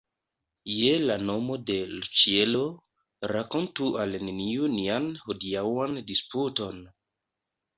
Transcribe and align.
Je 0.75 0.93
la 1.09 1.17
nomo 1.25 1.57
de 1.67 1.75
l' 1.91 2.07
ĉielo, 2.21 2.61
rakontu 3.33 3.91
al 4.05 4.19
neniu 4.25 4.71
nian 4.79 5.09
hodiaŭan 5.27 5.97
disputon! 6.11 6.83